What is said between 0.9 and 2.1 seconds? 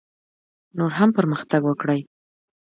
هم پرمختګ وکړي.